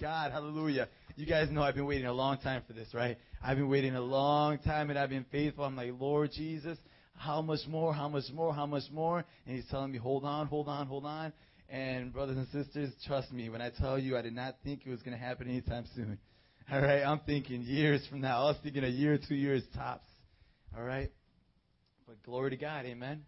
[0.00, 0.32] God.
[0.32, 0.88] Hallelujah.
[1.16, 3.16] You guys know I've been waiting a long time for this, right?
[3.42, 5.64] I've been waiting a long time and I've been faithful.
[5.64, 6.78] I'm like, Lord Jesus,
[7.14, 9.24] how much more, how much more, how much more?
[9.46, 11.32] And he's telling me, hold on, hold on, hold on.
[11.68, 14.90] And brothers and sisters, trust me, when I tell you I did not think it
[14.90, 16.18] was going to happen anytime soon.
[16.72, 18.42] All right, I'm thinking years from now.
[18.42, 20.08] I was thinking a year, two years tops.
[20.76, 21.10] All right?
[22.06, 23.22] But glory to God, amen.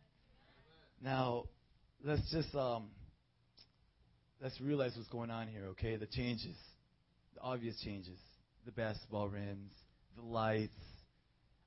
[1.02, 1.44] Now,
[2.04, 2.90] let's just um
[4.42, 5.96] let's realize what's going on here, okay?
[5.96, 6.56] The changes.
[7.34, 8.18] The obvious changes.
[8.66, 9.72] The basketball rims,
[10.16, 10.72] the lights,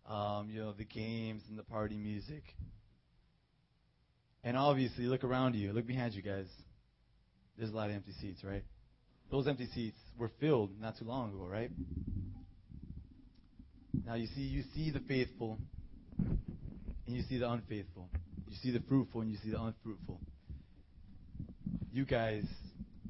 [0.08, 2.44] um, you know, the games and the party music.
[4.44, 6.48] And obviously, look around you, look behind you guys.
[7.58, 8.64] There's a lot of empty seats, right?
[9.30, 11.70] Those empty seats were filled not too long ago, right?
[14.06, 15.58] Now you see you see the faithful
[16.18, 18.10] and you see the unfaithful.
[18.48, 20.20] You see the fruitful and you see the unfruitful.
[21.94, 22.46] You guys,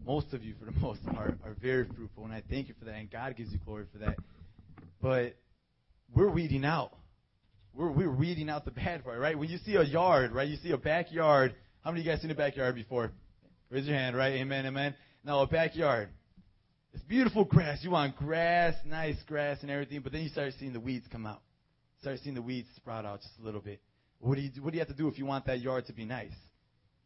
[0.06, 2.86] most of you for the most part, are very fruitful, and I thank you for
[2.86, 4.18] that, and God gives you glory for that.
[5.02, 5.36] But
[6.14, 6.92] we're weeding out.
[7.76, 9.38] We're, we're weeding out the bad part, right?
[9.38, 10.48] When you see a yard, right?
[10.48, 11.54] You see a backyard.
[11.84, 13.12] How many of you guys seen a backyard before?
[13.70, 14.34] Raise your hand, right?
[14.34, 14.96] Amen, amen.
[15.24, 16.10] Now, a backyard.
[16.94, 17.80] It's beautiful grass.
[17.84, 21.26] You want grass, nice grass and everything, but then you start seeing the weeds come
[21.26, 21.42] out.
[22.02, 23.80] Start seeing the weeds sprout out just a little bit.
[24.20, 25.94] What do you what do you have to do if you want that yard to
[25.94, 26.34] be nice?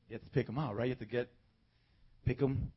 [0.10, 0.86] You have to pick them out, right?
[0.86, 1.30] You have to get
[2.26, 2.72] pick them,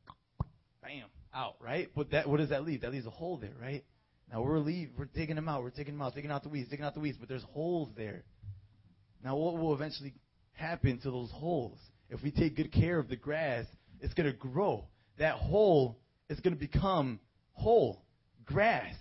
[0.81, 1.89] bam, out, right?
[1.95, 2.81] But that what does that leave?
[2.81, 3.83] That leaves a hole there, right?
[4.31, 6.69] Now we're leave, we're digging them out, we're digging them out, digging out the weeds,
[6.69, 8.23] digging out the weeds, but there's holes there.
[9.23, 10.13] Now what will eventually
[10.53, 11.77] happen to those holes?
[12.09, 13.65] If we take good care of the grass,
[14.01, 14.85] it's going to grow.
[15.17, 15.97] That hole
[16.29, 17.19] is going to become
[17.53, 18.01] whole
[18.45, 18.93] grass.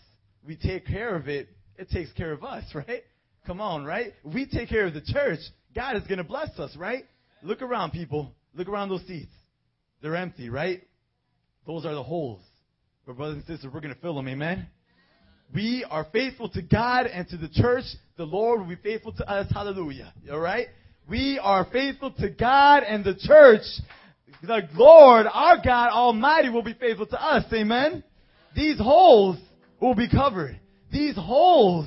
[0.47, 3.03] We take care of it, it takes care of us, right?
[3.47, 4.13] Come on, right?
[4.25, 5.41] We take care of the church,
[5.75, 7.05] God is going to bless us, right?
[7.43, 8.35] Look around, people.
[8.55, 9.33] Look around those seats.
[10.03, 10.83] They're empty, right?
[11.67, 12.41] Those are the holes.
[13.07, 14.67] But brothers and sisters, we're going to fill them, amen?
[15.55, 17.85] We are faithful to God and to the church.
[18.17, 19.51] The Lord will be faithful to us.
[19.53, 20.13] Hallelujah.
[20.31, 20.67] All right?
[21.09, 23.63] We are faithful to God and the church.
[24.43, 27.45] The Lord, our God Almighty, will be faithful to us.
[27.53, 28.05] Amen?
[28.55, 29.39] These holes
[29.81, 30.61] will be covered.
[30.93, 31.87] These holes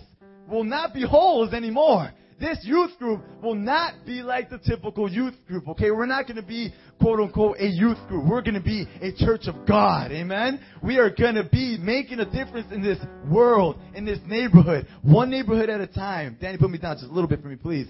[0.49, 2.11] will not be holes anymore.
[2.41, 5.91] This youth group will not be like the typical youth group, okay?
[5.91, 8.25] We're not going to be, quote unquote, a youth group.
[8.27, 10.59] We're going to be a church of God, amen?
[10.81, 12.97] We are going to be making a difference in this
[13.29, 16.35] world, in this neighborhood, one neighborhood at a time.
[16.41, 17.85] Danny, put me down just a little bit for me, please.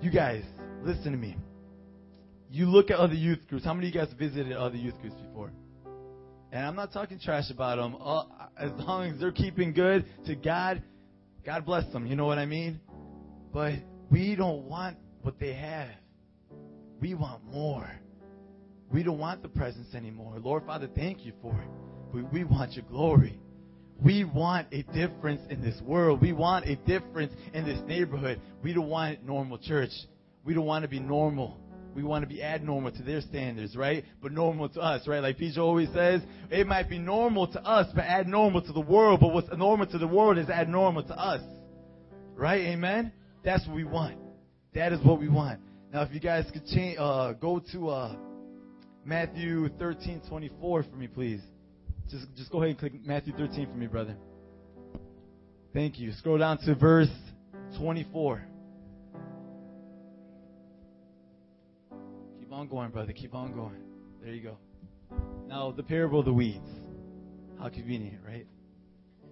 [0.00, 0.42] You guys,
[0.82, 1.36] listen to me.
[2.50, 3.66] You look at other youth groups.
[3.66, 5.52] How many of you guys visited other youth groups before?
[6.50, 7.94] And I'm not talking trash about them.
[8.02, 8.24] Uh,
[8.58, 10.82] as long as they're keeping good to God,
[11.44, 12.06] God bless them.
[12.06, 12.80] You know what I mean?
[13.52, 13.74] But
[14.10, 15.88] we don't want what they have.
[17.00, 17.90] We want more.
[18.92, 20.36] We don't want the presence anymore.
[20.38, 21.68] Lord Father, thank you for it.
[22.12, 23.38] But we want your glory.
[24.02, 26.20] We want a difference in this world.
[26.20, 28.40] We want a difference in this neighborhood.
[28.62, 29.90] We don't want normal church.
[30.44, 31.58] We don't want to be normal.
[31.94, 34.04] We want to be abnormal to their standards, right?
[34.22, 35.20] But normal to us, right?
[35.20, 39.20] Like Peter always says, it might be normal to us, but abnormal to the world.
[39.20, 41.42] But what's normal to the world is abnormal to us.
[42.34, 42.60] Right?
[42.68, 43.12] Amen?
[43.44, 44.18] That's what we want.
[44.74, 45.60] That is what we want.
[45.92, 48.16] Now, if you guys could change, uh, go to uh,
[49.04, 51.40] Matthew 13, 24 for me, please.
[52.08, 54.16] Just, just go ahead and click Matthew 13 for me, brother.
[55.72, 56.12] Thank you.
[56.12, 57.08] Scroll down to verse
[57.78, 58.42] 24.
[62.40, 63.12] Keep on going, brother.
[63.12, 63.76] Keep on going.
[64.22, 64.56] There you go.
[65.48, 66.68] Now, the parable of the weeds.
[67.58, 68.46] How convenient, right?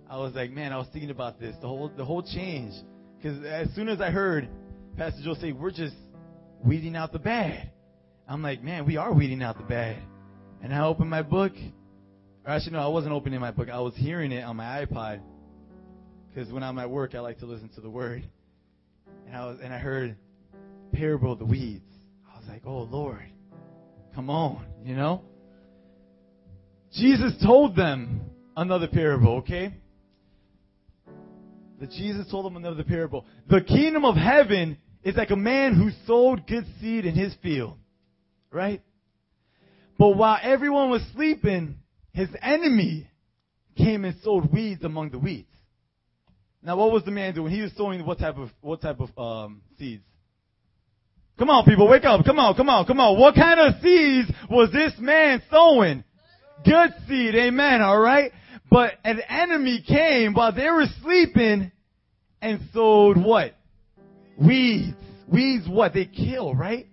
[0.08, 1.54] I was like, man, I was thinking about this.
[1.60, 2.72] The whole, the whole change.
[3.20, 4.48] Because as soon as I heard
[4.96, 5.94] Pastor Joe say, we're just
[6.64, 7.70] weeding out the bad,
[8.28, 9.98] I'm like, man, we are weeding out the bad.
[10.62, 11.52] And I opened my book.
[12.44, 13.68] Or actually, no, I wasn't opening my book.
[13.68, 15.20] I was hearing it on my iPod.
[16.28, 18.28] Because when I'm at work, I like to listen to the Word.
[19.26, 20.16] And I was, and I heard
[20.92, 21.84] parable of the weeds.
[22.32, 23.24] I was like, oh Lord,
[24.14, 25.22] come on, you know.
[26.94, 28.22] Jesus told them
[28.56, 29.38] another parable.
[29.38, 29.74] Okay
[31.80, 33.24] that Jesus told them another parable.
[33.48, 37.76] The kingdom of heaven is like a man who sowed good seed in his field.
[38.50, 38.82] Right?
[39.98, 41.76] But while everyone was sleeping,
[42.12, 43.08] his enemy
[43.76, 45.48] came and sowed weeds among the weeds.
[46.62, 47.52] Now what was the man doing?
[47.52, 50.02] He was sowing what type of what type of um, seeds?
[51.38, 52.24] Come on, people, wake up.
[52.24, 53.18] Come on, come on, come on.
[53.18, 56.02] What kind of seeds was this man sowing?
[56.64, 58.32] Good seed, amen, alright?
[58.70, 61.72] But an enemy came while they were sleeping
[62.42, 63.54] and sowed what?
[64.38, 64.96] Weeds.
[65.26, 65.94] Weeds what?
[65.94, 66.86] They kill, right?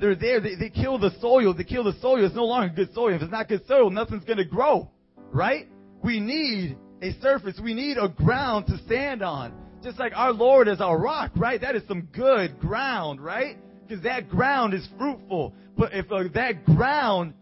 [0.00, 0.40] They're there.
[0.40, 1.54] They, they kill the soil.
[1.54, 2.24] They kill the soil.
[2.24, 3.14] It's no longer good soil.
[3.14, 4.90] If it's not good soil, nothing's going to grow.
[5.32, 5.68] right?
[6.02, 7.58] We need a surface.
[7.62, 9.54] We need a ground to stand on.
[9.82, 11.60] Just like our Lord is our rock, right?
[11.60, 13.56] That is some good ground, right?
[13.86, 15.54] Because that ground is fruitful.
[15.76, 17.34] But if uh, that ground,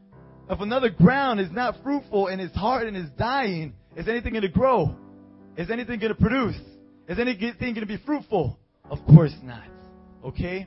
[0.49, 4.43] if another ground is not fruitful and is hard and is dying, is anything going
[4.43, 4.95] to grow?
[5.57, 6.57] Is anything going to produce?
[7.09, 8.59] Is anything going to be fruitful?
[8.89, 9.65] Of course not.
[10.25, 10.67] Okay?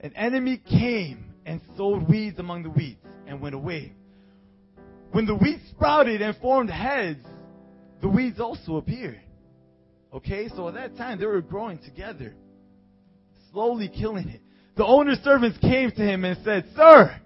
[0.00, 3.92] An enemy came and sowed weeds among the wheat and went away.
[5.12, 7.24] When the wheat sprouted and formed heads,
[8.00, 9.20] the weeds also appeared.
[10.12, 12.34] Okay, so at that time they were growing together,
[13.52, 14.40] slowly killing it.
[14.76, 17.20] The owner's servants came to him and said, Sir,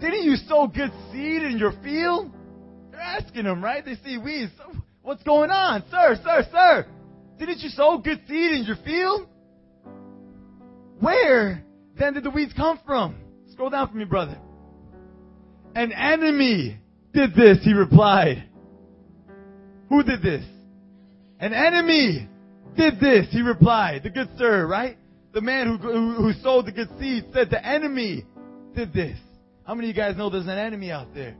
[0.00, 2.32] didn't you sow good seed in your field?
[3.18, 3.84] Asking him, right?
[3.84, 4.52] They see weeds.
[5.02, 5.82] What's going on?
[5.90, 6.86] Sir, sir, sir,
[7.38, 9.26] didn't you sow good seed in your field?
[11.00, 11.64] Where
[11.98, 13.16] then did the weeds come from?
[13.50, 14.38] Scroll down for me, brother.
[15.74, 16.78] An enemy
[17.12, 18.44] did this, he replied.
[19.88, 20.44] Who did this?
[21.40, 22.28] An enemy
[22.76, 24.04] did this, he replied.
[24.04, 24.96] The good sir, right?
[25.32, 28.24] The man who, who, who sowed the good seed said the enemy
[28.76, 29.18] did this.
[29.64, 31.36] How many of you guys know there's an enemy out there?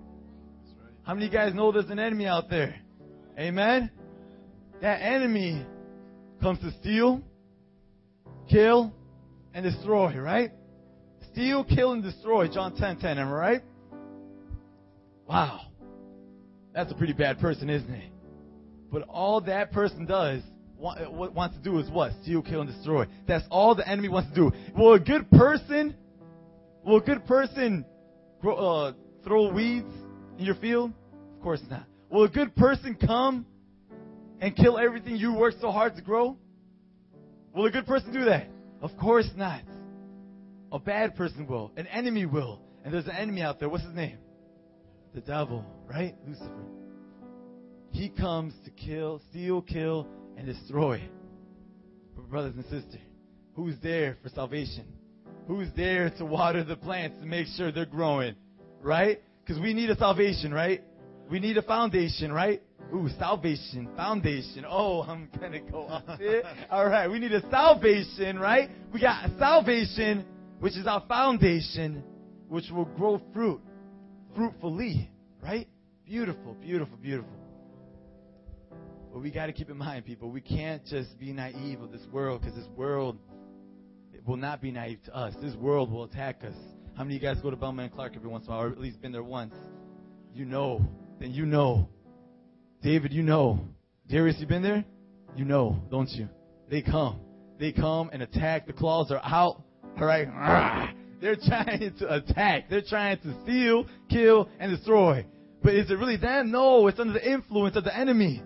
[1.11, 2.77] How many of you guys know there's an enemy out there?
[3.37, 3.91] Amen?
[4.81, 5.67] That enemy
[6.41, 7.21] comes to steal,
[8.49, 8.95] kill,
[9.53, 10.53] and destroy, right?
[11.33, 12.47] Steal, kill, and destroy.
[12.47, 13.63] John 10 10, am I right?
[15.27, 15.63] Wow.
[16.77, 18.13] That's a pretty bad person, isn't it?
[18.93, 20.43] But all that person does,
[20.77, 22.13] what wants to do is what?
[22.23, 23.07] Steal, kill, and destroy.
[23.27, 24.53] That's all the enemy wants to do.
[24.77, 25.97] Will a good person,
[26.85, 27.85] will a good person
[28.41, 28.93] grow, uh,
[29.25, 29.93] throw weeds
[30.39, 30.93] in your field?
[31.41, 31.87] Of course not.
[32.11, 33.47] Will a good person come
[34.43, 36.37] and kill everything you worked so hard to grow?
[37.55, 38.49] Will a good person do that?
[38.83, 39.63] Of course not.
[40.71, 41.73] A bad person will.
[41.79, 42.61] An enemy will.
[42.85, 43.71] And there's an enemy out there.
[43.71, 44.19] What's his name?
[45.15, 46.15] The devil, right?
[46.29, 46.51] Lucifer.
[47.91, 51.01] He comes to kill, steal, kill, and destroy.
[52.17, 53.01] But brothers and sisters,
[53.55, 54.85] who's there for salvation?
[55.47, 58.35] Who's there to water the plants to make sure they're growing?
[58.83, 59.23] Right?
[59.43, 60.85] Because we need a salvation, right?
[61.31, 62.61] We need a foundation, right?
[62.93, 64.65] Ooh, salvation, foundation.
[64.69, 66.43] Oh, I'm gonna go up there.
[66.71, 68.69] All right, we need a salvation, right?
[68.93, 70.25] We got a salvation,
[70.59, 72.03] which is our foundation,
[72.49, 73.61] which will grow fruit,
[74.35, 75.09] fruitfully,
[75.41, 75.69] right?
[76.05, 77.31] Beautiful, beautiful, beautiful.
[79.13, 82.07] But we got to keep in mind, people, we can't just be naive of this
[82.13, 83.19] world because this world
[84.27, 85.35] will not be naive to us.
[85.41, 86.55] This world will attack us.
[86.97, 88.67] How many of you guys go to Belmont and Clark every once in a while,
[88.67, 89.55] or at least been there once?
[90.33, 90.85] You know,
[91.21, 91.89] then you know
[92.83, 93.61] David, you know.
[94.09, 94.85] Darius, you been there?
[95.37, 96.29] You know, don't you?
[96.71, 97.21] They come.
[97.59, 98.67] They come and attack.
[98.67, 99.63] The claws are out.
[99.99, 100.95] All right.
[101.21, 102.71] They're trying to attack.
[102.71, 105.27] They're trying to steal, kill, and destroy.
[105.63, 106.51] But is it really them?
[106.51, 108.43] No, it's under the influence of the enemy.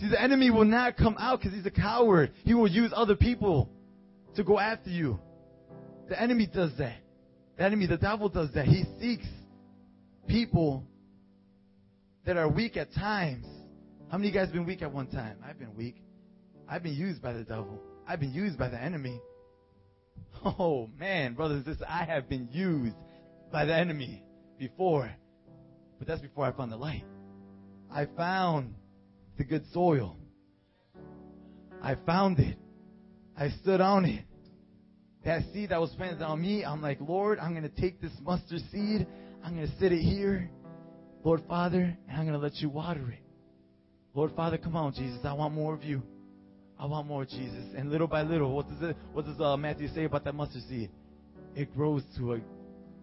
[0.00, 2.32] See, the enemy will not come out because he's a coward.
[2.44, 3.70] He will use other people
[4.34, 5.20] to go after you.
[6.08, 6.96] The enemy does that.
[7.56, 8.66] The enemy, the devil does that.
[8.66, 9.26] He seeks
[10.26, 10.84] people
[12.28, 13.46] that are weak at times
[14.10, 15.38] how many of you guys been weak at one time?
[15.42, 15.96] I've been weak.
[16.68, 17.80] I've been used by the devil.
[18.06, 19.18] I've been used by the enemy.
[20.44, 22.94] Oh man, brothers and sisters, I have been used
[23.50, 24.22] by the enemy
[24.58, 25.10] before.
[25.98, 27.04] But that's before I found the light.
[27.90, 28.74] I found
[29.38, 30.16] the good soil.
[31.82, 32.56] I found it.
[33.36, 34.24] I stood on it.
[35.24, 38.12] That seed that was planted on me, I'm like, Lord, I'm going to take this
[38.22, 39.06] mustard seed.
[39.42, 40.50] I'm going to sit it here,
[41.24, 43.18] Lord Father, I'm going to let you water it.
[44.14, 45.18] Lord Father, come on, Jesus.
[45.24, 46.02] I want more of you.
[46.78, 47.64] I want more, Jesus.
[47.76, 50.62] And little by little, what does it, what does uh, Matthew say about that mustard
[50.68, 50.90] seed?
[51.54, 52.40] It grows to a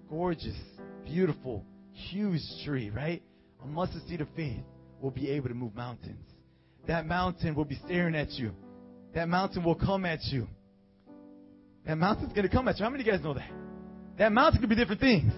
[0.10, 0.56] gorgeous,
[1.04, 3.22] beautiful, huge tree, right?
[3.64, 4.64] A mustard seed of faith
[5.02, 6.26] will be able to move mountains.
[6.88, 8.52] That mountain will be staring at you.
[9.14, 10.48] That mountain will come at you.
[11.86, 12.84] That mountain's going to come at you.
[12.84, 13.50] How many of you guys know that?
[14.18, 15.34] That mountain could be different things.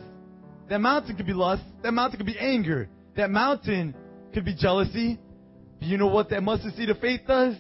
[0.69, 1.63] That mountain could be lust.
[1.83, 2.89] That mountain could be anger.
[3.15, 3.95] That mountain
[4.33, 5.17] could be jealousy.
[5.79, 7.55] But You know what that mustard seed of faith does?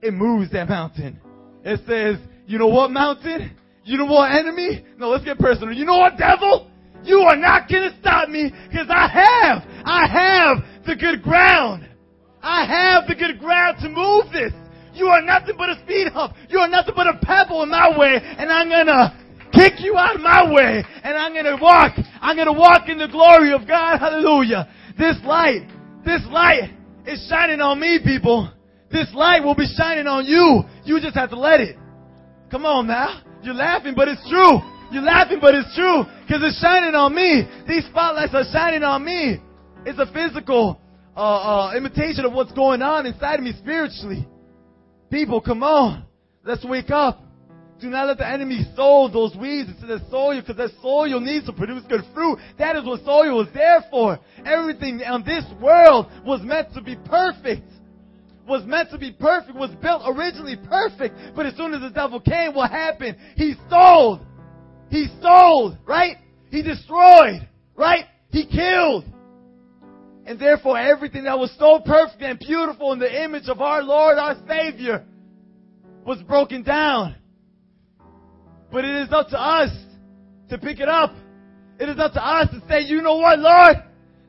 [0.00, 1.20] It moves that mountain.
[1.64, 3.56] It says, you know what mountain?
[3.84, 4.84] You know what enemy?
[4.98, 5.74] No, let's get personal.
[5.74, 6.70] You know what devil?
[7.02, 11.88] You are not gonna stop me because I have, I have the good ground.
[12.42, 14.52] I have the good ground to move this.
[14.94, 16.34] You are nothing but a speed hump.
[16.48, 19.23] You are nothing but a pebble in my way and I'm gonna
[19.54, 21.92] kick you out of my way and I'm gonna walk.
[22.20, 23.98] I'm gonna walk in the glory of God.
[23.98, 24.68] Hallelujah.
[24.98, 25.68] This light,
[26.04, 26.70] this light
[27.06, 28.50] is shining on me, people.
[28.90, 30.62] This light will be shining on you.
[30.84, 31.76] You just have to let it.
[32.50, 33.22] Come on now.
[33.42, 34.60] You're laughing, but it's true.
[34.92, 36.04] You're laughing, but it's true.
[36.22, 37.42] Because it's shining on me.
[37.66, 39.38] These spotlights are shining on me.
[39.84, 40.80] It's a physical
[41.16, 44.26] uh, uh, imitation of what's going on inside of me spiritually.
[45.10, 46.04] People, come on.
[46.44, 47.23] Let's wake up.
[47.84, 51.44] Do not let the enemy sow those weeds into the soil because that soil needs
[51.44, 52.38] to produce good fruit.
[52.56, 54.18] That is what soil was there for.
[54.46, 57.68] Everything on this world was meant to be perfect.
[58.48, 61.14] Was meant to be perfect, was built originally perfect.
[61.36, 63.18] But as soon as the devil came, what happened?
[63.36, 64.18] He stole.
[64.88, 66.16] He stole, right?
[66.50, 68.06] He destroyed, right?
[68.30, 69.04] He killed.
[70.24, 74.16] And therefore everything that was so perfect and beautiful in the image of our Lord,
[74.16, 75.04] our Savior,
[76.06, 77.16] was broken down.
[78.74, 79.70] But it is up to us
[80.50, 81.14] to pick it up.
[81.78, 83.76] It is up to us to say, you know what, Lord?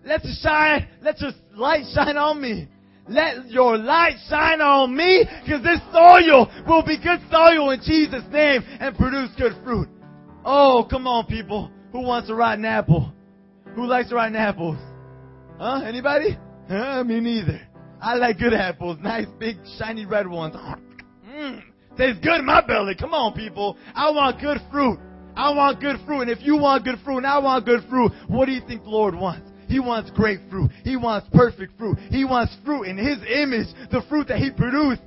[0.05, 2.67] Let your shine, let your light shine on me.
[3.09, 8.23] Let your light shine on me, because this soil will be good soil in Jesus'
[8.31, 9.89] name and produce good fruit.
[10.45, 11.71] Oh, come on, people.
[11.91, 13.11] Who wants a rotten apple?
[13.73, 14.77] Who likes rotten apples?
[15.57, 15.81] Huh?
[15.83, 16.37] Anybody?
[16.69, 17.03] Huh?
[17.03, 17.61] Me neither.
[17.99, 18.99] I like good apples.
[19.01, 20.55] Nice, big, shiny red ones.
[21.97, 22.95] Tastes good in my belly.
[22.95, 23.77] Come on, people.
[23.93, 24.99] I want good fruit.
[25.35, 26.21] I want good fruit.
[26.21, 28.83] And if you want good fruit and I want good fruit, what do you think
[28.83, 29.49] the Lord wants?
[29.67, 30.71] He wants great fruit.
[30.83, 31.97] He wants perfect fruit.
[32.09, 35.01] He wants fruit in His image, the fruit that He produced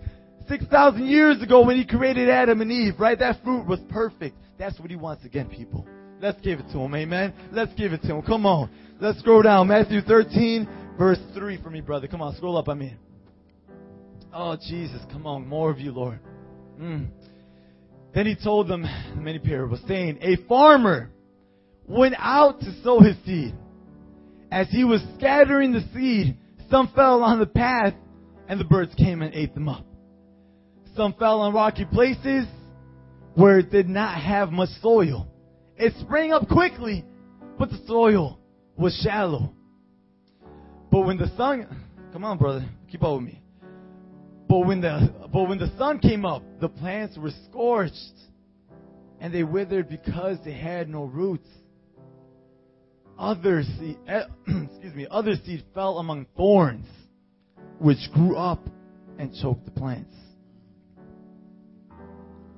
[0.48, 3.18] 6,000 years ago when He created Adam and Eve, right?
[3.18, 4.36] That fruit was perfect.
[4.58, 5.86] That's what He wants again, people.
[6.20, 7.32] Let's give it to Him, amen?
[7.52, 8.22] Let's give it to Him.
[8.22, 8.70] Come on.
[9.00, 9.68] Let's scroll down.
[9.68, 12.08] Matthew 13, verse 3 for me, brother.
[12.08, 12.98] Come on, scroll up, I mean.
[14.34, 15.46] Oh, Jesus, come on.
[15.46, 16.18] More of you, Lord.
[16.78, 17.08] Mm.
[18.14, 21.10] Then he told them many parables, saying, A farmer
[21.86, 23.54] went out to sow his seed.
[24.50, 26.36] As he was scattering the seed,
[26.70, 27.94] some fell on the path,
[28.48, 29.84] and the birds came and ate them up.
[30.96, 32.46] Some fell on rocky places
[33.34, 35.28] where it did not have much soil.
[35.76, 37.04] It sprang up quickly,
[37.58, 38.40] but the soil
[38.76, 39.52] was shallow.
[40.90, 43.42] But when the sun, come on, brother, keep up with me.
[44.48, 48.14] But when the but when the sun came up, the plants were scorched,
[49.20, 51.48] and they withered because they had no roots.
[53.18, 56.86] Other seed, excuse me, other seed fell among thorns,
[57.78, 58.66] which grew up
[59.18, 60.14] and choked the plants.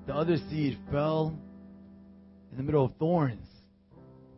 [0.06, 1.36] The other seed fell
[2.52, 3.46] in the middle of thorns,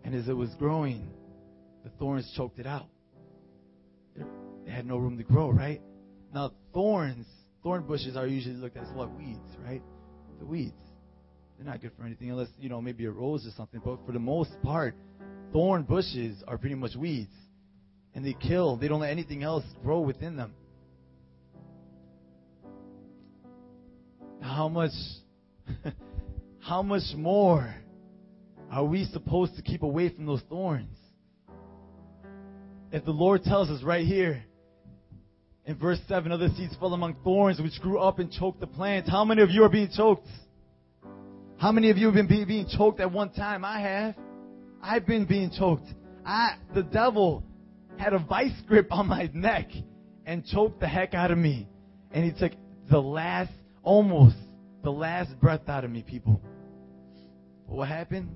[0.04, 1.06] and as it was growing,
[1.84, 2.88] the thorns choked it out.
[4.64, 5.82] They had no room to grow, right?
[6.32, 7.26] Now, thorns,
[7.62, 9.10] thorn bushes are usually looked at as what?
[9.16, 9.82] Weeds, right?
[10.38, 10.74] The weeds.
[11.56, 13.80] They're not good for anything unless, you know, maybe a rose or something.
[13.84, 14.94] But for the most part,
[15.52, 17.32] thorn bushes are pretty much weeds.
[18.14, 20.52] And they kill, they don't let anything else grow within them.
[24.40, 24.90] How much,
[26.60, 27.74] how much more
[28.70, 30.98] are we supposed to keep away from those thorns?
[32.90, 34.44] If the Lord tells us right here,
[35.64, 39.08] in verse 7, other seeds fell among thorns which grew up and choked the plants.
[39.08, 40.26] How many of you are being choked?
[41.56, 43.64] How many of you have been be, being choked at one time?
[43.64, 44.14] I have.
[44.82, 45.86] I've been being choked.
[46.26, 47.44] I, the devil
[47.96, 49.68] had a vice grip on my neck
[50.26, 51.68] and choked the heck out of me.
[52.10, 52.52] And he took
[52.90, 53.52] the last,
[53.84, 54.36] almost
[54.82, 56.40] the last breath out of me, people.
[57.68, 58.30] But what happened?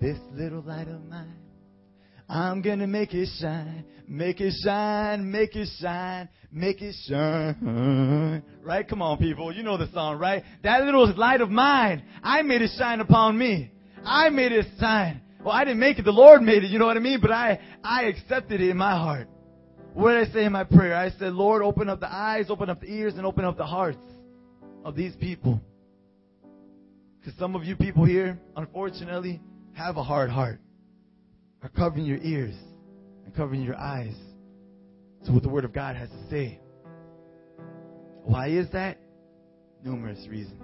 [0.00, 1.36] This little light of mine
[2.32, 8.42] I'm gonna make it shine, make it shine, make it shine, make it shine.
[8.62, 8.88] Right?
[8.88, 9.52] Come on, people.
[9.52, 10.42] You know the song, right?
[10.62, 13.70] That little light of mine, I made it shine upon me.
[14.02, 15.20] I made it shine.
[15.44, 16.06] Well, I didn't make it.
[16.06, 16.70] The Lord made it.
[16.70, 17.20] You know what I mean?
[17.20, 19.28] But I, I accepted it in my heart.
[19.92, 20.96] What did I say in my prayer?
[20.96, 23.66] I said, Lord, open up the eyes, open up the ears, and open up the
[23.66, 23.98] hearts
[24.86, 25.60] of these people.
[27.20, 29.42] Because some of you people here, unfortunately,
[29.74, 30.60] have a hard heart
[31.62, 32.54] are covering your ears
[33.24, 34.14] and covering your eyes
[35.24, 36.60] to what the Word of God has to say.
[38.24, 38.98] Why is that?
[39.84, 40.62] Numerous reasons.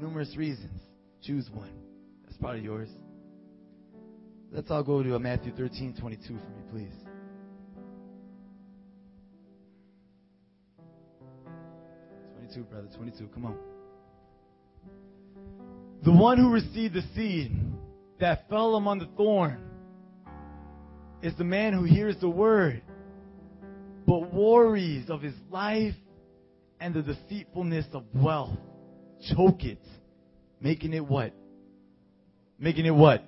[0.00, 0.80] Numerous reasons.
[1.22, 1.72] Choose one.
[2.24, 2.88] That's probably yours.
[4.52, 6.38] Let's all go to uh, Matthew 13, 22 for me,
[6.70, 6.94] please.
[12.36, 12.88] Twenty-two, brother.
[12.96, 13.28] Twenty-two.
[13.34, 13.58] Come on.
[16.04, 17.52] The one who received the seed
[18.20, 19.67] that fell among the thorn
[21.22, 22.82] is the man who hears the word,
[24.06, 25.94] but worries of his life
[26.80, 28.56] and the deceitfulness of wealth
[29.34, 29.80] choke it,
[30.60, 31.32] making it what?
[32.58, 33.24] Making it what?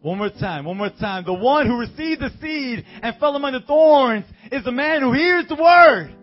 [0.00, 1.24] One more time, one more time.
[1.24, 5.12] The one who received the seed and fell among the thorns is the man who
[5.12, 6.14] hears the word,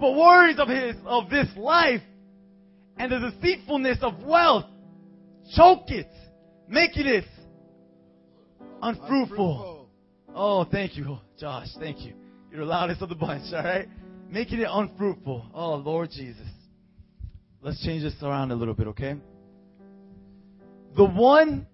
[0.00, 2.00] but worries of his, of this life
[2.96, 4.64] and the deceitfulness of wealth
[5.54, 6.10] choke it,
[6.68, 7.24] making it
[8.80, 9.73] unfruitful.
[10.34, 11.68] Oh, thank you, Josh.
[11.78, 12.14] Thank you.
[12.50, 13.88] You're the loudest of the bunch, all right?
[14.28, 15.46] Making it unfruitful.
[15.54, 16.48] Oh, Lord Jesus.
[17.62, 19.14] Let's change this around a little bit, okay?
[20.96, 21.66] The one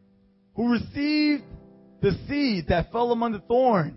[0.55, 1.45] who received
[2.03, 3.97] the seed that fell among the thorn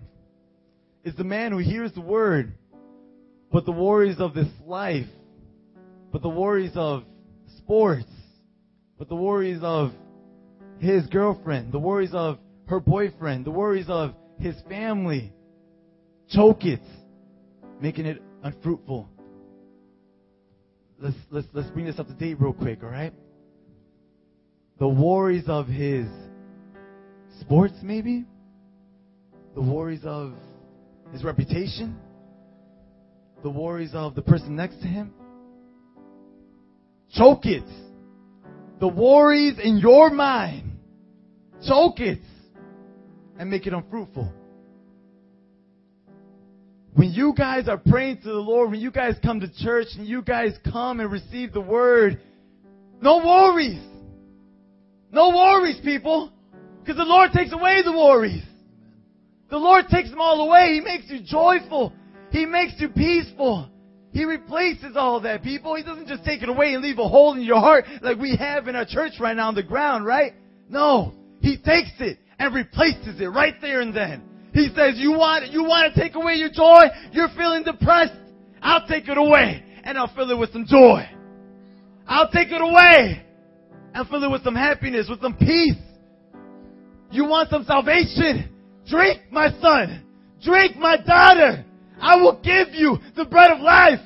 [1.04, 2.54] is the man who hears the word,
[3.52, 5.08] but the worries of this life,
[6.12, 7.04] but the worries of
[7.58, 8.10] sports,
[8.98, 9.92] but the worries of
[10.80, 15.34] his girlfriend, the worries of her boyfriend, the worries of his family,
[16.30, 16.82] choke it,
[17.80, 19.10] making it unfruitful.
[21.00, 23.14] Let's, let's, let's bring this up to date real quick, alright?
[24.80, 26.08] The worries of his
[27.42, 28.26] sports, maybe?
[29.56, 30.34] The worries of
[31.12, 31.98] his reputation?
[33.44, 35.14] The worries of the person next to him?
[37.12, 37.64] Choke it.
[38.80, 40.80] The worries in your mind.
[41.68, 42.20] Choke it.
[43.38, 44.32] And make it unfruitful.
[46.94, 50.08] When you guys are praying to the Lord, when you guys come to church and
[50.08, 52.22] you guys come and receive the word,
[53.02, 53.82] no worries.
[55.12, 56.32] No worries, people.
[56.80, 58.44] Because the Lord takes away the worries.
[59.50, 60.74] The Lord takes them all away.
[60.76, 61.94] He makes you joyful.
[62.32, 63.70] He makes you peaceful.
[64.12, 65.76] He replaces all that, people.
[65.76, 68.36] He doesn't just take it away and leave a hole in your heart like we
[68.36, 70.34] have in our church right now on the ground, right?
[70.70, 71.14] No.
[71.42, 74.22] He takes it and replaces it right there and then.
[74.54, 76.84] He says, you want, you want to take away your joy?
[77.14, 78.12] You're feeling depressed?
[78.62, 81.08] I'll take it away and I'll fill it with some joy.
[82.06, 83.26] I'll take it away
[83.94, 85.80] and fill it with some happiness, with some peace.
[87.12, 88.50] You want some salvation?
[88.90, 90.04] Drink, my son.
[90.44, 91.64] Drink, my daughter.
[92.02, 94.00] I will give you the bread of life.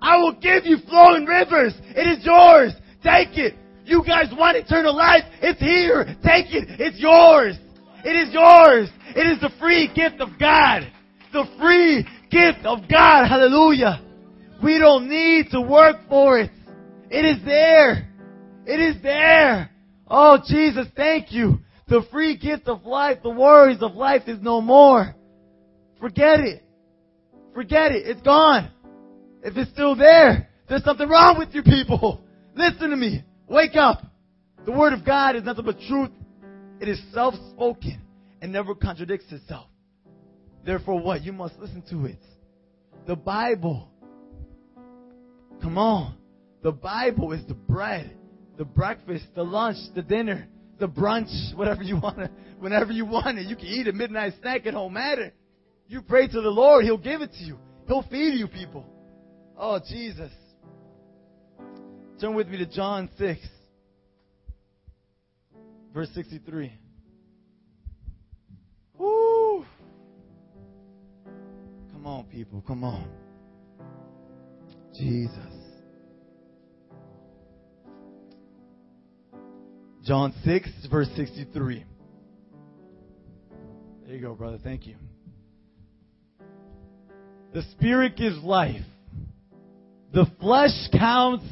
[0.00, 1.74] I will give you flowing rivers.
[1.94, 2.72] It is yours.
[3.04, 3.54] Take it.
[3.84, 5.24] You guys want eternal life?
[5.42, 6.04] It's here.
[6.24, 6.80] Take it.
[6.80, 7.56] It's yours.
[8.04, 8.88] It is yours.
[9.14, 10.90] It is the free gift of God.
[11.32, 13.28] The free gift of God.
[13.28, 14.02] Hallelujah.
[14.62, 16.50] We don't need to work for it.
[17.10, 18.08] It is there.
[18.66, 19.70] It is there.
[20.08, 21.58] Oh, Jesus, thank you.
[21.88, 25.14] The free gift of life, the worries of life is no more.
[26.00, 26.62] Forget it.
[27.54, 28.06] Forget it.
[28.06, 28.70] It's gone.
[29.42, 32.22] If it's still there, there's something wrong with you people.
[32.54, 33.24] Listen to me.
[33.48, 34.02] Wake up.
[34.64, 36.10] The Word of God is nothing but truth.
[36.82, 38.00] It is self-spoken
[38.40, 39.68] and never contradicts itself.
[40.66, 41.22] Therefore what?
[41.22, 42.18] You must listen to it.
[43.06, 43.88] The Bible.
[45.62, 46.16] Come on.
[46.64, 48.16] The Bible is the bread,
[48.58, 50.48] the breakfast, the lunch, the dinner,
[50.80, 53.46] the brunch, whatever you want whenever you want it.
[53.46, 55.32] You can eat a midnight snack, it don't matter.
[55.86, 57.58] You pray to the Lord, He'll give it to you.
[57.86, 58.84] He'll feed you people.
[59.56, 60.32] Oh, Jesus.
[62.20, 63.40] Turn with me to John 6,
[65.92, 66.72] verse 63.
[68.98, 69.64] Woo!
[71.92, 73.08] Come on, people, come on.
[74.94, 75.36] Jesus.
[80.04, 81.84] John 6, verse 63.
[84.04, 84.58] There you go, brother.
[84.62, 84.96] Thank you.
[87.54, 88.82] The Spirit gives life.
[90.12, 91.44] The flesh counts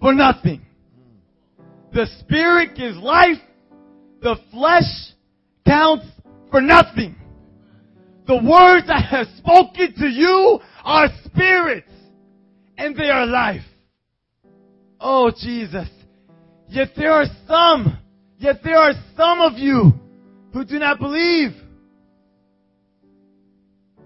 [0.00, 0.62] for nothing.
[1.92, 3.38] The Spirit gives life.
[4.22, 5.14] The flesh
[5.66, 6.06] counts
[6.50, 7.16] for nothing.
[8.26, 11.90] The words I have spoken to you are spirits
[12.78, 13.64] and they are life.
[15.00, 15.88] Oh Jesus.
[16.68, 17.98] Yet there are some,
[18.38, 19.92] yet there are some of you
[20.52, 21.50] who do not believe.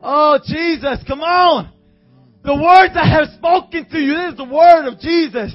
[0.02, 1.72] Oh Jesus, come on.
[2.42, 5.52] The words I have spoken to you, this is the word of Jesus.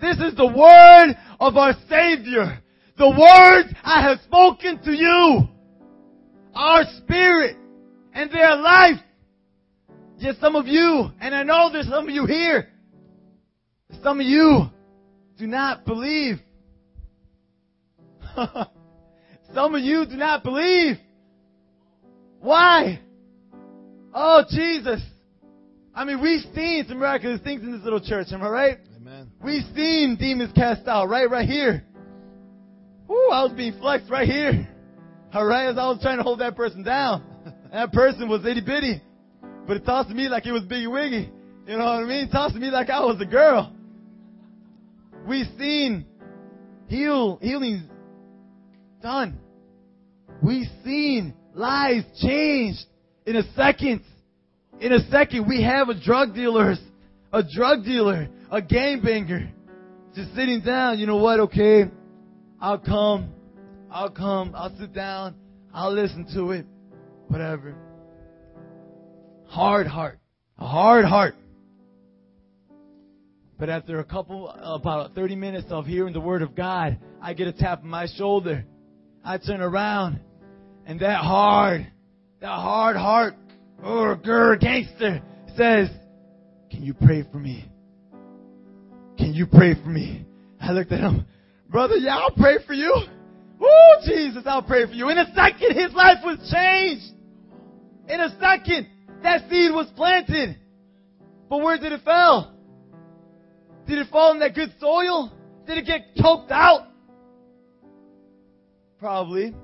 [0.00, 2.62] This is the word of our Savior.
[3.00, 5.48] The words I have spoken to you
[6.54, 7.56] are spirit
[8.12, 9.00] and they are life.
[10.18, 12.68] Yet some of you, and I know there's some of you here,
[14.02, 14.66] some of you
[15.38, 16.40] do not believe.
[19.54, 20.96] some of you do not believe.
[22.40, 23.00] Why?
[24.12, 25.00] Oh, Jesus.
[25.94, 28.78] I mean, we've seen some miraculous things in this little church, am I right?
[28.94, 29.30] Amen.
[29.42, 31.30] We've seen demons cast out, right?
[31.30, 31.86] Right here.
[33.10, 34.68] Woo, I was being flexed right here.
[35.34, 37.24] Alright, as I was trying to hold that person down.
[37.72, 39.00] That person was itty bitty.
[39.66, 41.30] But it tossed me like it was biggy wiggy.
[41.68, 42.26] You know what I mean?
[42.26, 43.72] It tossed me like I was a girl.
[45.28, 46.04] We've seen
[46.88, 47.84] heal, healings
[49.00, 49.38] done.
[50.42, 52.80] We've seen lives changed
[53.24, 54.02] in a second.
[54.80, 56.74] In a second, we have a drug dealer,
[57.32, 59.48] a drug dealer, a gangbanger,
[60.16, 60.98] just sitting down.
[60.98, 61.38] You know what?
[61.38, 61.84] Okay,
[62.60, 63.32] I'll come.
[63.90, 64.52] I'll come.
[64.54, 65.34] I'll sit down.
[65.72, 66.66] I'll listen to it.
[67.28, 67.74] Whatever.
[69.46, 70.18] Hard heart.
[70.58, 71.34] A hard heart.
[73.58, 77.46] But after a couple, about 30 minutes of hearing the word of God, I get
[77.46, 78.64] a tap on my shoulder.
[79.24, 80.20] I turn around
[80.86, 81.86] and that hard,
[82.40, 83.34] that hard heart,
[83.82, 85.22] or girl gangster
[85.56, 85.88] says,
[86.70, 87.66] can you pray for me?
[89.18, 90.24] Can you pray for me?
[90.60, 91.26] I looked at him,
[91.70, 92.94] brother, yeah, I'll pray for you.
[93.62, 95.08] Oh, Jesus, I'll pray for you.
[95.08, 97.14] In a second, his life was changed.
[98.08, 98.88] In a second,
[99.22, 100.58] that seed was planted.
[101.48, 102.54] But where did it fall?
[103.86, 105.32] Did it fall in that good soil?
[105.66, 106.88] Did it get choked out?
[108.98, 109.54] Probably.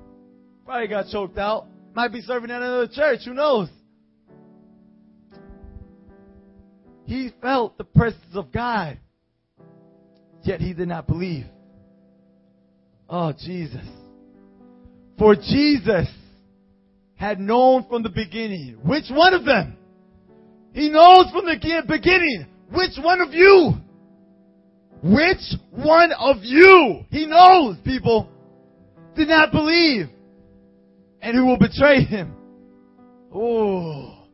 [0.65, 1.67] Probably got choked out.
[1.95, 3.21] Might be serving at another church.
[3.25, 3.69] Who knows?
[7.05, 8.99] He felt the presence of God.
[10.43, 11.45] Yet he did not believe.
[13.09, 13.85] Oh, Jesus.
[15.17, 16.07] For Jesus
[17.15, 18.77] had known from the beginning.
[18.83, 19.77] Which one of them?
[20.73, 22.45] He knows from the beginning.
[22.71, 23.73] Which one of you?
[25.01, 27.05] Which one of you?
[27.09, 28.29] He knows, people.
[29.15, 30.07] Did not believe.
[31.21, 32.35] And who will betray him?
[33.33, 34.25] Oh.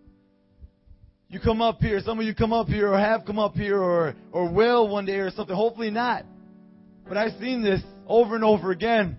[1.29, 3.81] You come up here, some of you come up here or have come up here
[3.81, 5.55] or, or will one day or something.
[5.55, 6.25] Hopefully not.
[7.07, 9.17] But I've seen this over and over again.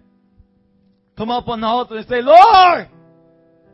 [1.16, 2.88] Come up on the altar and say, Lord,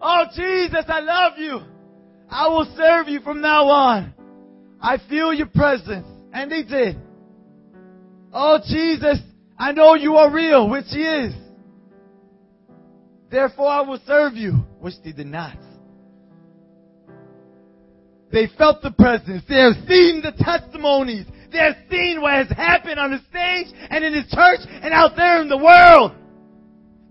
[0.01, 1.61] oh Jesus, I love you.
[2.29, 4.15] I will serve you from now on.
[4.81, 6.07] I feel your presence.
[6.33, 6.97] And they did.
[8.33, 9.19] Oh Jesus,
[9.59, 11.35] I know you are real, which he is.
[13.31, 15.57] Therefore I will serve you, which they did not.
[18.33, 19.43] They felt the presence.
[19.49, 21.27] They have seen the testimonies.
[21.51, 25.17] They have seen what has happened on the stage and in the church and out
[25.17, 26.13] there in the world.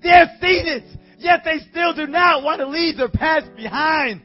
[0.02, 0.84] They have seen it.
[1.18, 4.22] Yet they still do not want to leave their past behind.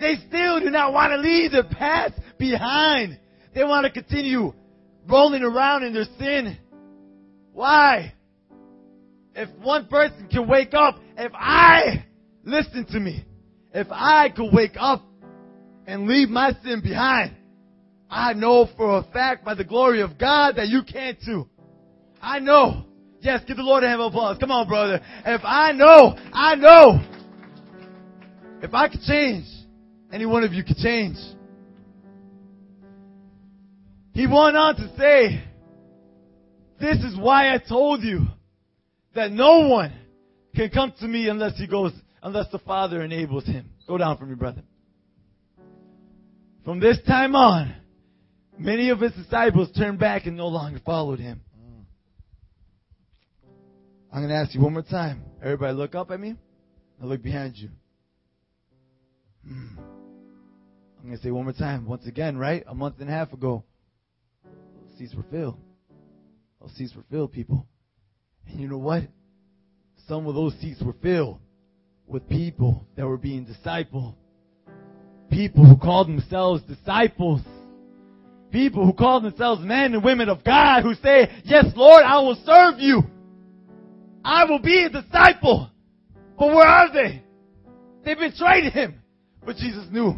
[0.00, 3.20] They still do not want to leave their past behind.
[3.54, 4.52] They want to continue
[5.08, 6.58] rolling around in their sin.
[7.52, 8.14] Why?
[9.36, 12.04] If one person can wake up, if I,
[12.44, 13.24] listen to me,
[13.72, 15.02] if I could wake up
[15.86, 17.36] and leave my sin behind,
[18.12, 21.48] I know for a fact by the glory of God that you can too.
[22.20, 22.84] I know.
[23.20, 24.36] Yes, give the Lord a hand of applause.
[24.38, 25.00] Come on, brother.
[25.24, 27.00] If I know, I know.
[28.60, 29.46] If I could change,
[30.12, 31.16] any one of you could change.
[34.12, 35.42] He went on to say,
[36.78, 38.26] this is why I told you
[39.14, 39.90] that no one
[40.54, 43.70] can come to me unless he goes, unless the Father enables him.
[43.88, 44.62] Go down for me, brother.
[46.62, 47.76] From this time on,
[48.58, 51.40] many of his disciples turned back and no longer followed him.
[54.12, 55.24] I'm going to ask you one more time.
[55.42, 56.34] Everybody look up at me
[57.00, 57.70] and look behind you.
[59.46, 59.78] Hmm.
[59.78, 61.86] I'm going to say one more time.
[61.86, 62.62] Once again, right?
[62.66, 63.64] A month and a half ago,
[64.98, 65.58] seats were filled.
[66.60, 67.66] Those seats were filled, people.
[68.48, 69.04] And you know what?
[70.06, 71.38] Some of those seats were filled
[72.06, 74.14] with people that were being discipled
[75.32, 77.40] people who called themselves disciples.
[78.52, 82.36] People who call themselves men and women of God who say, yes, Lord, I will
[82.44, 83.02] serve you.
[84.22, 85.70] I will be a disciple.
[86.38, 87.22] But where are they?
[88.04, 89.00] They betrayed him.
[89.44, 90.16] But Jesus knew.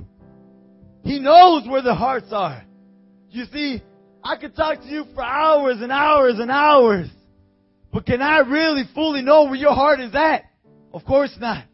[1.04, 2.64] He knows where the hearts are.
[3.30, 3.82] You see,
[4.22, 7.08] I could talk to you for hours and hours and hours.
[7.92, 10.44] But can I really fully know where your heart is at?
[10.92, 11.64] Of course not.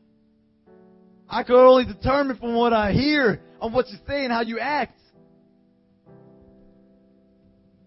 [1.27, 4.59] I can only determine from what I hear on what you say and how you
[4.59, 5.00] act.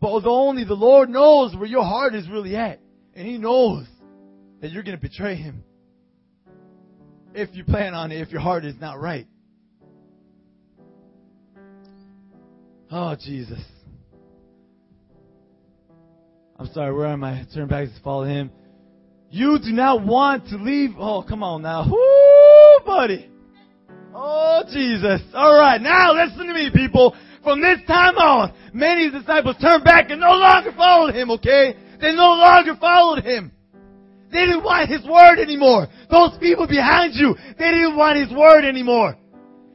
[0.03, 2.81] But only the Lord knows where your heart is really at.
[3.15, 3.85] And He knows
[4.59, 5.63] that you're going to betray Him.
[7.33, 9.25] If you plan on it, if your heart is not right.
[12.91, 13.61] Oh, Jesus.
[16.59, 17.45] I'm sorry, where am I?
[17.53, 18.51] Turn back to follow Him.
[19.29, 20.95] You do not want to leave.
[20.99, 21.89] Oh, come on now.
[21.89, 23.29] Woo, buddy.
[24.13, 25.21] Oh, Jesus.
[25.33, 25.79] All right.
[25.79, 27.15] Now listen to me, people.
[27.43, 31.75] From this time on, many disciples turned back and no longer followed him, okay?
[31.99, 33.51] They no longer followed him.
[34.31, 35.87] They didn't want his word anymore.
[36.09, 39.15] Those people behind you, they didn't want his word anymore.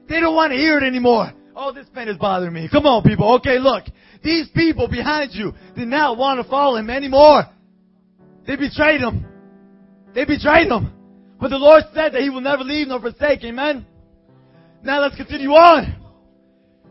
[0.09, 1.33] They don't want to hear it anymore.
[1.55, 2.69] Oh, this pen is bothering me.
[2.71, 3.35] Come on, people.
[3.37, 3.85] Okay, look.
[4.23, 7.45] These people behind you did not want to follow him anymore.
[8.47, 9.27] They betrayed him.
[10.15, 10.93] They betrayed him.
[11.41, 13.45] But the Lord said that he will never leave nor forsake.
[13.45, 13.87] Amen.
[14.83, 16.08] Now let's continue on.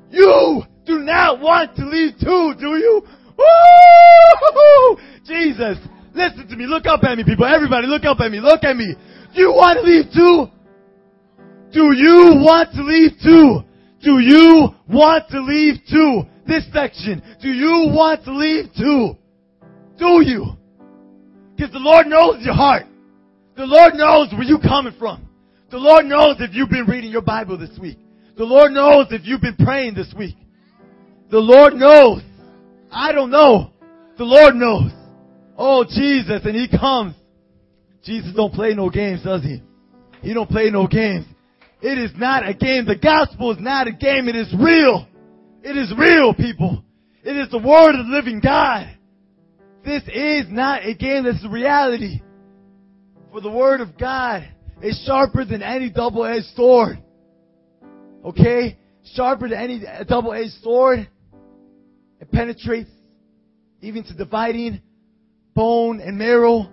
[0.09, 3.01] You do not want to leave too, do you?
[3.37, 4.97] Woo!
[5.25, 5.77] Jesus,
[6.13, 6.65] listen to me.
[6.65, 7.45] Look up at me, people.
[7.45, 8.39] Everybody, look up at me.
[8.39, 8.95] Look at me.
[9.35, 10.47] Do you want to leave too?
[11.71, 13.63] Do you want to leave too?
[14.01, 16.23] Do you want to leave too?
[16.47, 17.21] This section.
[17.41, 19.17] Do you want to leave too?
[19.99, 20.57] Do you?
[21.55, 22.83] Because the Lord knows your heart.
[23.57, 25.27] The Lord knows where you're coming from.
[25.69, 27.97] The Lord knows if you've been reading your Bible this week.
[28.37, 30.35] The Lord knows if you've been praying this week.
[31.31, 32.21] The Lord knows.
[32.91, 33.71] I don't know.
[34.17, 34.91] The Lord knows.
[35.57, 37.15] Oh, Jesus, and He comes.
[38.03, 39.61] Jesus don't play no games, does He?
[40.21, 41.25] He don't play no games.
[41.81, 42.85] It is not a game.
[42.85, 44.27] The gospel is not a game.
[44.27, 45.07] It is real.
[45.63, 46.83] It is real, people.
[47.23, 48.87] It is the word of the living God.
[49.83, 51.23] This is not a game.
[51.23, 52.21] This is reality.
[53.31, 54.47] For the word of God
[54.81, 56.99] is sharper than any double-edged sword.
[58.27, 58.77] Okay?
[59.13, 61.07] Sharper than any double-edged sword.
[62.19, 62.89] It penetrates
[63.81, 64.81] even to dividing
[65.55, 66.67] bone and marrow,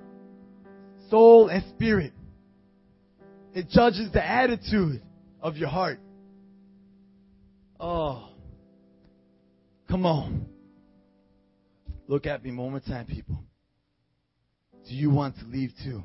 [1.10, 2.12] soul and spirit.
[3.54, 5.00] It judges the attitude
[5.40, 6.00] of your heart.
[7.78, 8.30] Oh.
[9.88, 10.46] Come on.
[12.08, 13.38] Look at me one more time, people.
[14.88, 16.02] Do you want to leave too?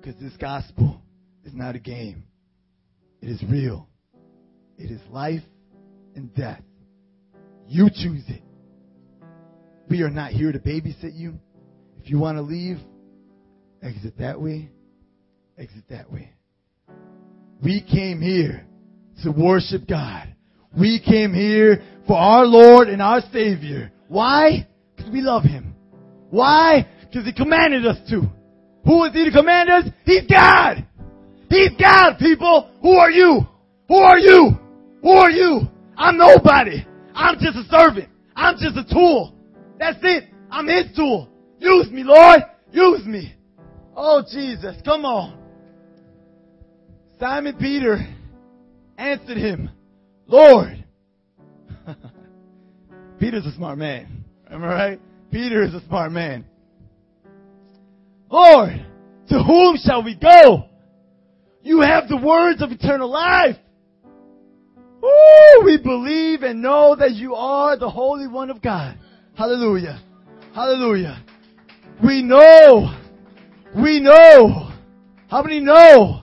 [0.00, 1.02] Because this gospel
[1.44, 2.24] is not a game.
[3.20, 3.89] It is real.
[4.80, 5.42] It is life
[6.16, 6.62] and death.
[7.68, 8.42] You choose it.
[9.90, 11.34] We are not here to babysit you.
[12.02, 12.78] If you want to leave,
[13.82, 14.70] exit that way,
[15.58, 16.32] exit that way.
[17.62, 18.66] We came here
[19.22, 20.34] to worship God.
[20.78, 23.92] We came here for our Lord and our Savior.
[24.08, 24.66] Why?
[24.96, 25.74] Because we love Him.
[26.30, 26.88] Why?
[27.02, 28.22] Because He commanded us to.
[28.86, 29.84] Who is He to command us?
[30.06, 30.86] He's God!
[31.50, 32.70] He's God, people!
[32.80, 33.40] Who are you?
[33.88, 34.52] Who are you?
[35.02, 35.62] Who are you?
[35.96, 36.86] I'm nobody.
[37.14, 38.08] I'm just a servant.
[38.36, 39.34] I'm just a tool.
[39.78, 40.24] That's it.
[40.50, 41.28] I'm His tool.
[41.58, 42.40] Use me, Lord.
[42.72, 43.34] Use me.
[43.96, 44.76] Oh, Jesus.
[44.84, 45.38] Come on.
[47.18, 47.98] Simon Peter
[48.96, 49.70] answered him,
[50.26, 50.84] Lord.
[53.20, 54.24] Peter's a smart man.
[54.50, 55.00] Am I right?
[55.30, 56.46] Peter is a smart man.
[58.30, 58.86] Lord,
[59.28, 60.64] to whom shall we go?
[61.62, 63.56] You have the words of eternal life.
[65.02, 68.98] Ooh, we believe and know that you are the Holy One of God.
[69.34, 70.02] Hallelujah.
[70.54, 71.24] Hallelujah.
[72.04, 72.94] We know.
[73.74, 74.72] We know.
[75.28, 76.22] How many know?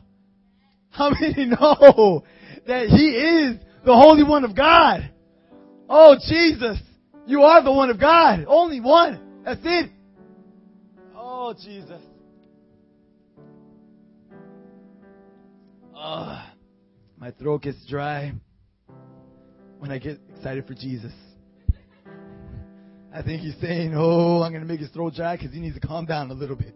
[0.89, 2.23] How many know
[2.67, 5.11] that He is the Holy One of God?
[5.89, 6.77] Oh, Jesus.
[7.25, 8.45] You are the one of God.
[8.47, 9.43] Only one.
[9.43, 9.91] That's it.
[11.15, 12.01] Oh, Jesus.
[15.95, 16.45] Uh,
[17.17, 18.33] my throat gets dry
[19.79, 21.13] when I get excited for Jesus.
[23.13, 25.79] I think he's saying, Oh, I'm going to make his throat dry because he needs
[25.79, 26.75] to calm down a little bit.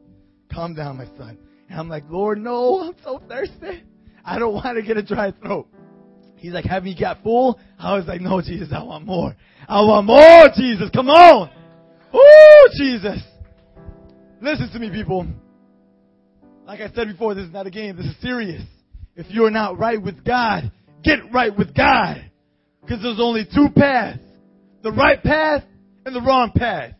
[0.51, 1.37] Calm down, my son.
[1.69, 3.83] And I'm like, Lord, no, I'm so thirsty.
[4.25, 5.67] I don't want to get a dry throat.
[6.35, 7.59] He's like, have you got full?
[7.77, 9.35] I was like, no, Jesus, I want more.
[9.67, 10.89] I want more, Jesus.
[10.93, 11.51] Come on.
[12.13, 13.21] Oh, Jesus.
[14.41, 15.27] Listen to me, people.
[16.65, 17.95] Like I said before, this is not a game.
[17.95, 18.63] This is serious.
[19.15, 20.71] If you're not right with God,
[21.03, 22.30] get right with God.
[22.81, 24.19] Because there's only two paths.
[24.83, 25.63] The right path
[26.05, 26.93] and the wrong path.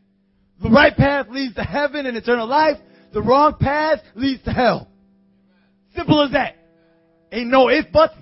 [0.62, 2.78] The right path leads to heaven and eternal life.
[3.14, 4.88] The wrong path leads to hell.
[5.96, 6.56] Simple as that.
[7.32, 8.14] Ain't no if, buts,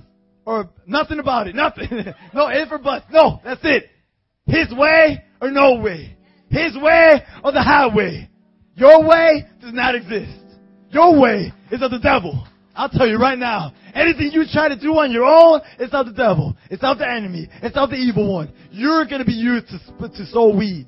[0.45, 1.55] or nothing about it.
[1.55, 1.89] Nothing.
[2.33, 3.05] no if or buts.
[3.11, 3.85] No, that's it.
[4.45, 6.17] His way or no way.
[6.49, 8.29] His way or the highway.
[8.75, 10.39] Your way does not exist.
[10.89, 12.47] Your way is of the devil.
[12.79, 13.73] I'll tell you right now.
[13.93, 16.55] Anything you try to do on your own, it's not the devil.
[16.71, 17.49] It's not the enemy.
[17.61, 18.53] It's not the evil one.
[18.71, 20.87] You're going to be used to, to sow weeds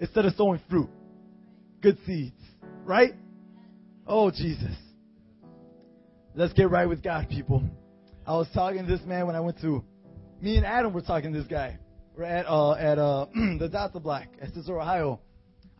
[0.00, 0.90] instead of sowing fruit.
[1.80, 2.34] Good seeds.
[2.84, 3.12] Right?
[4.04, 4.74] Oh, Jesus.
[6.34, 7.62] Let's get right with God, people.
[8.26, 9.84] I was talking to this man when I went to,
[10.42, 11.78] me and Adam were talking to this guy.
[12.16, 13.26] We're at, uh, at, uh,
[13.60, 15.20] the Delta Black at Cicero, Ohio.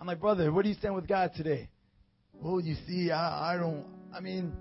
[0.01, 1.68] I'm like, brother, where do you stand with God today?
[2.33, 4.53] Well, you see, I, I don't, I mean,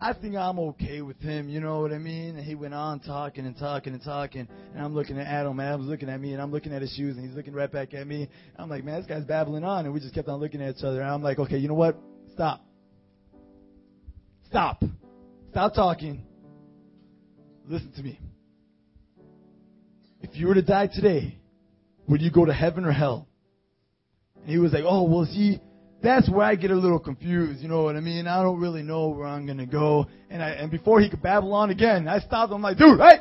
[0.00, 2.36] I think I'm okay with him, you know what I mean?
[2.36, 5.68] And he went on talking and talking and talking, and I'm looking at Adam, and
[5.68, 7.94] Adam's looking at me, and I'm looking at his shoes, and he's looking right back
[7.94, 8.28] at me.
[8.56, 10.84] I'm like, man, this guy's babbling on, and we just kept on looking at each
[10.84, 11.98] other, and I'm like, okay, you know what?
[12.32, 12.64] Stop.
[14.46, 14.84] Stop.
[15.50, 16.24] Stop talking.
[17.66, 18.20] Listen to me.
[20.22, 21.38] If you were to die today,
[22.06, 23.26] would you go to heaven or hell?
[24.36, 25.60] And he was like, oh, well, see,
[26.02, 27.60] that's where I get a little confused.
[27.60, 28.26] You know what I mean?
[28.26, 30.06] I don't really know where I'm going to go.
[30.30, 32.56] And I, and before he could babble on again, I stopped him.
[32.56, 33.18] I'm like, dude, hey,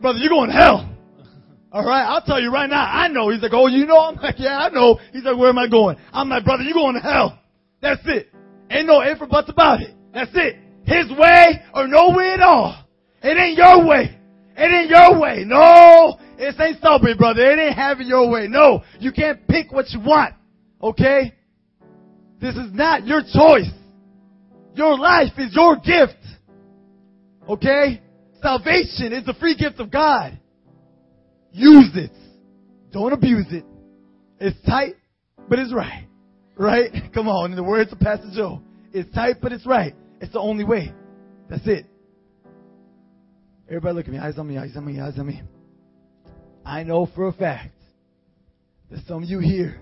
[0.00, 0.92] brother, you're going to hell.
[1.72, 2.84] All right, I'll tell you right now.
[2.84, 3.30] I know.
[3.30, 3.98] He's like, oh, you know?
[3.98, 4.98] I'm like, yeah, I know.
[5.12, 5.96] He's like, where am I going?
[6.12, 7.38] I'm like, brother, you're going to hell.
[7.80, 8.28] That's it.
[8.70, 9.94] Ain't no ifs or buts about it.
[10.12, 10.56] That's it.
[10.84, 12.84] His way or no way at all.
[13.22, 14.18] It ain't your way.
[14.56, 15.44] It ain't your way.
[15.44, 17.42] No, it ain't stubborn, brother.
[17.42, 18.46] It ain't having your way.
[18.48, 20.34] No, you can't pick what you want.
[20.82, 21.34] Okay?
[22.40, 23.70] This is not your choice.
[24.74, 26.18] Your life is your gift.
[27.48, 28.02] Okay?
[28.42, 30.38] Salvation is the free gift of God.
[31.52, 32.12] Use it.
[32.92, 33.64] Don't abuse it.
[34.38, 34.96] It's tight,
[35.48, 36.06] but it's right.
[36.56, 36.90] Right?
[37.14, 38.60] Come on, in the words of Pastor Joe.
[38.92, 39.94] It's tight, but it's right.
[40.20, 40.92] It's the only way.
[41.48, 41.86] That's it.
[43.68, 44.18] Everybody look at me.
[44.18, 45.42] Eyes on me, eyes on me, eyes on me.
[46.64, 47.74] I know for a fact
[48.90, 49.80] that some of you here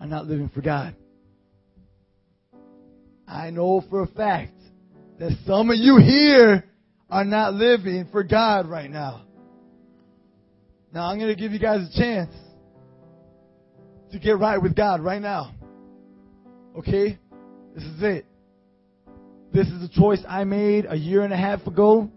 [0.00, 0.94] are not living for God.
[3.26, 4.52] I know for a fact
[5.18, 6.64] that some of you here
[7.10, 9.22] are not living for God right now.
[10.92, 12.32] Now I'm going to give you guys a chance
[14.12, 15.54] to get right with God right now.
[16.78, 17.18] Okay?
[17.74, 18.26] This is it.
[19.52, 22.10] This is a choice I made a year and a half ago.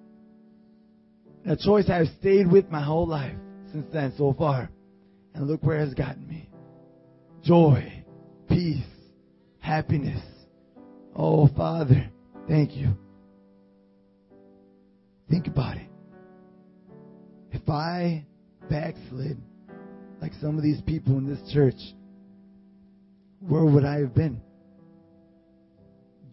[1.47, 3.35] A choice I've stayed with my whole life
[3.71, 4.69] since then so far.
[5.33, 6.26] And look where it has gotten me.
[7.47, 8.03] Joy,
[8.49, 8.83] peace,
[9.59, 10.21] happiness.
[11.15, 12.11] Oh, Father,
[12.45, 12.89] thank you.
[15.29, 15.87] Think about it.
[17.53, 18.25] If I
[18.69, 19.37] backslid
[20.21, 21.79] like some of these people in this church,
[23.39, 24.41] where would I have been?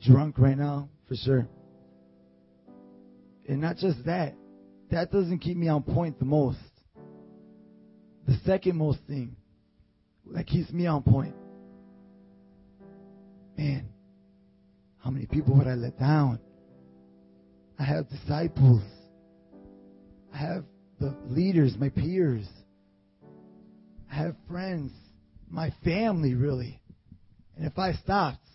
[0.04, 1.46] Drunk right now, for sure.
[3.48, 4.34] And not just that,
[4.90, 6.58] that doesn't keep me on point the most.
[8.26, 9.36] The second most thing
[10.32, 11.34] that keeps me on point,
[13.56, 13.88] man,
[14.98, 16.38] how many people would I let down?
[17.78, 18.82] I have disciples.
[20.32, 20.64] I have
[20.98, 22.46] the leaders, my peers.
[24.10, 24.92] I have friends,
[25.48, 26.80] my family, really.
[27.56, 28.46] And if I stopped,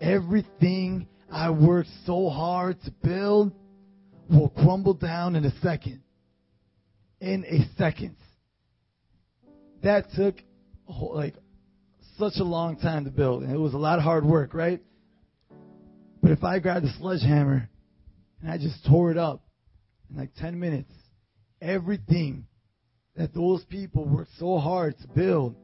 [0.00, 3.52] everything I worked so hard to build
[4.28, 6.02] will crumble down in a second.
[7.20, 8.16] In a second.
[9.82, 10.36] That took
[10.88, 11.34] like
[12.18, 14.80] such a long time to build, and it was a lot of hard work, right?
[16.22, 17.68] But if I grabbed a sledgehammer
[18.40, 19.42] and I just tore it up
[20.10, 20.90] in like 10 minutes,
[21.60, 22.46] everything
[23.16, 25.54] that those people worked so hard to build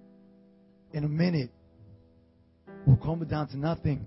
[0.92, 1.50] in a minute
[2.86, 4.06] will come down to nothing.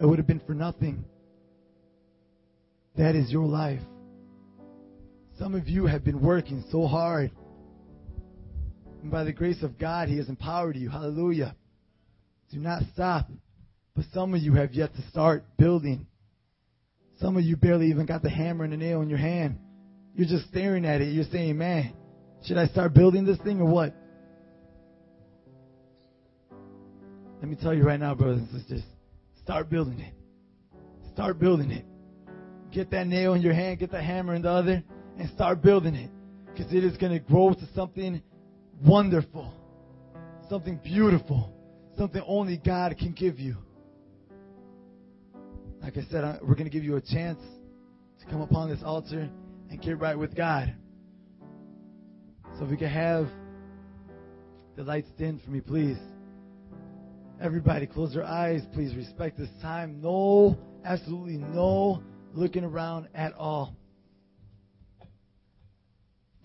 [0.00, 1.04] It would have been for nothing.
[2.96, 3.80] That is your life.
[5.38, 7.30] Some of you have been working so hard.
[9.04, 10.88] And by the grace of God, He has empowered you.
[10.88, 11.54] Hallelujah.
[12.50, 13.28] Do not stop.
[13.94, 16.06] But some of you have yet to start building.
[17.20, 19.58] Some of you barely even got the hammer and the nail in your hand.
[20.14, 21.12] You're just staring at it.
[21.12, 21.92] You're saying, man,
[22.46, 23.94] should I start building this thing or what?
[27.40, 28.82] Let me tell you right now, brothers and sisters,
[29.42, 30.14] start building it.
[31.12, 31.84] Start building it.
[32.72, 34.82] Get that nail in your hand, get the hammer in the other,
[35.18, 36.10] and start building it.
[36.46, 38.22] Because it is going to grow to something
[38.82, 39.52] wonderful,
[40.48, 41.52] something beautiful,
[41.96, 43.56] something only God can give you.
[45.82, 47.40] Like I said, we're going to give you a chance
[48.20, 49.28] to come upon this altar
[49.70, 50.74] and get right with God.
[52.58, 53.28] So if we can have
[54.76, 55.98] the lights dim for me, please.
[57.40, 58.62] Everybody, close your eyes.
[58.72, 60.00] Please respect this time.
[60.00, 63.76] No, absolutely no looking around at all.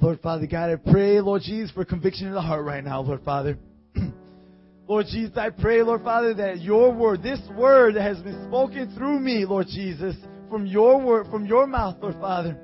[0.01, 3.21] Lord Father God, I pray, Lord Jesus, for conviction in the heart right now, Lord
[3.25, 3.57] Father.
[4.87, 8.95] Lord Jesus, I pray, Lord Father, that your word, this word that has been spoken
[8.95, 10.15] through me, Lord Jesus,
[10.49, 12.57] from your word, from your mouth, Lord Father,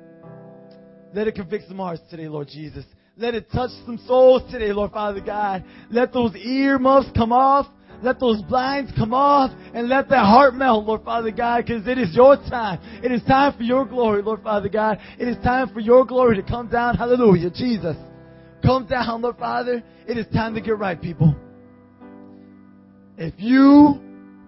[1.14, 2.84] let it convict some hearts today, Lord Jesus.
[3.18, 5.62] Let it touch some souls today, Lord Father God.
[5.90, 7.66] Let those earmuffs come off.
[8.02, 11.98] Let those blinds come off and let that heart melt, Lord Father God, because it
[11.98, 12.80] is your time.
[13.02, 14.98] It is time for your glory, Lord Father God.
[15.18, 16.96] It is time for your glory to come down.
[16.96, 17.96] Hallelujah, Jesus.
[18.62, 19.82] Come down, Lord Father.
[20.06, 21.34] It is time to get right, people.
[23.18, 24.00] If you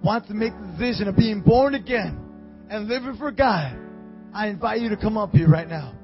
[0.03, 2.19] want to make the decision of being born again
[2.71, 3.77] and living for God,
[4.35, 5.95] I invite you to come up here right now.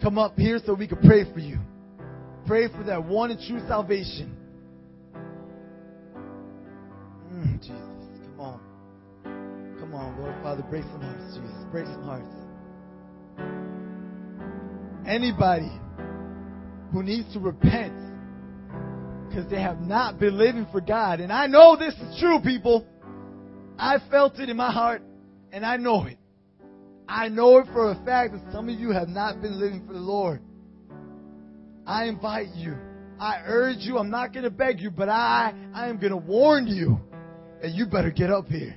[0.00, 1.58] Come up here so we can pray for you.
[2.46, 4.37] Pray for that one and true salvation.
[7.60, 7.80] Jesus,
[8.24, 8.60] come on.
[9.80, 11.64] Come on, Lord Father, break some hearts, Jesus.
[11.70, 12.28] Break some hearts.
[15.06, 15.70] Anybody
[16.92, 17.94] who needs to repent
[19.28, 21.20] because they have not been living for God.
[21.20, 22.86] And I know this is true, people.
[23.78, 25.02] I felt it in my heart,
[25.52, 26.18] and I know it.
[27.08, 29.92] I know it for a fact that some of you have not been living for
[29.92, 30.42] the Lord.
[31.86, 32.76] I invite you.
[33.18, 33.98] I urge you.
[33.98, 37.00] I'm not going to beg you, but I, I am going to warn you.
[37.62, 38.76] And you better get up here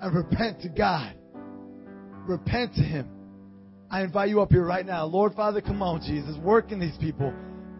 [0.00, 1.14] and repent to God.
[2.26, 3.08] Repent to Him.
[3.90, 5.04] I invite you up here right now.
[5.04, 6.36] Lord Father, come on, Jesus.
[6.38, 7.32] Work in these people.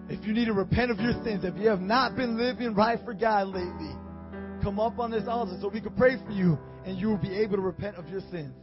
[0.08, 2.98] If you need to repent of your sins, if you have not been living right
[3.04, 3.92] for God lately,
[4.62, 7.34] come up on this altar so we can pray for you and you will be
[7.36, 8.54] able to repent of your sins.